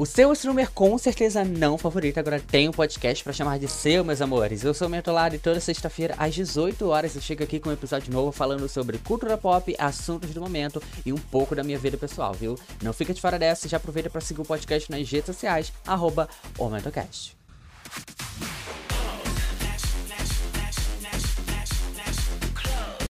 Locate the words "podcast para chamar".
2.72-3.58